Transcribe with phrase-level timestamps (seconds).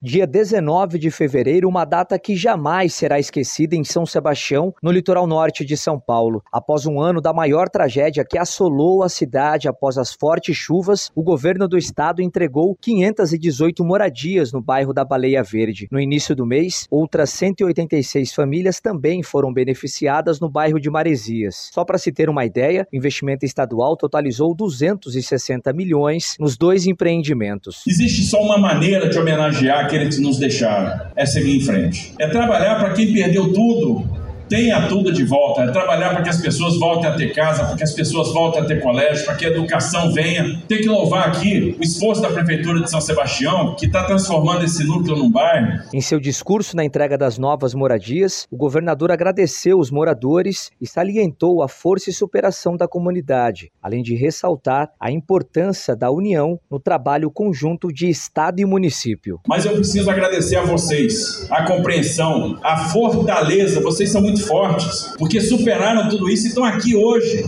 [0.00, 5.26] Dia 19 de fevereiro, uma data que jamais será esquecida em São Sebastião, no litoral
[5.26, 6.40] norte de São Paulo.
[6.52, 11.22] Após um ano da maior tragédia que assolou a cidade após as fortes chuvas, o
[11.24, 15.88] governo do estado entregou 518 moradias no bairro da Baleia Verde.
[15.90, 21.70] No início do mês, outras 186 famílias também foram beneficiadas no bairro de Maresias.
[21.72, 27.82] Só para se ter uma ideia, o investimento estadual totalizou 260 milhões nos dois empreendimentos.
[27.84, 32.12] Existe só uma maneira de homenagear aqueles que nos deixaram, é seguir em frente.
[32.18, 34.17] É trabalhar para quem perdeu tudo
[34.48, 37.76] tenha tudo de volta, é trabalhar para que as pessoas voltem a ter casa, para
[37.76, 40.60] que as pessoas voltem a ter colégio, para que a educação venha.
[40.66, 44.84] Tem que louvar aqui o esforço da Prefeitura de São Sebastião, que está transformando esse
[44.84, 45.82] núcleo num bairro.
[45.92, 51.62] Em seu discurso na entrega das novas moradias, o governador agradeceu os moradores e salientou
[51.62, 57.30] a força e superação da comunidade, além de ressaltar a importância da união no trabalho
[57.30, 59.40] conjunto de Estado e município.
[59.46, 63.80] Mas eu preciso agradecer a vocês, a compreensão, a fortaleza.
[63.80, 67.44] Vocês são muito muito fortes, porque superaram tudo isso e estão aqui hoje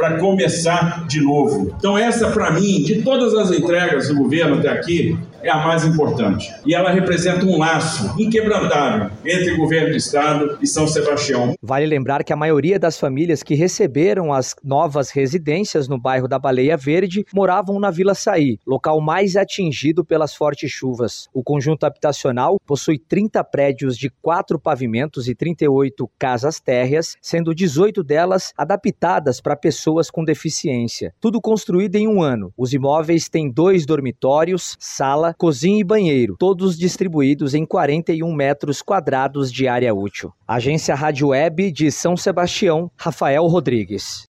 [0.00, 1.74] para começar de novo.
[1.76, 5.84] Então, essa, para mim, de todas as entregas do governo até aqui, é a mais
[5.84, 6.52] importante.
[6.64, 11.54] E ela representa um laço inquebrantável entre o governo do estado e São Sebastião.
[11.62, 16.38] Vale lembrar que a maioria das famílias que receberam as novas residências no bairro da
[16.38, 21.28] Baleia Verde moravam na Vila Saí, local mais atingido pelas fortes chuvas.
[21.32, 28.02] O conjunto habitacional possui 30 prédios de quatro pavimentos e 38 casas térreas, sendo 18
[28.02, 29.56] delas adaptadas para
[29.90, 31.12] pessoas com deficiência.
[31.20, 32.52] Tudo construído em um ano.
[32.56, 39.52] Os imóveis têm dois dormitórios, sala cozinha e banheiro, todos distribuídos em 41 metros quadrados
[39.52, 40.32] de área útil.
[40.46, 44.29] Agência Rádio Web de São Sebastião, Rafael Rodrigues.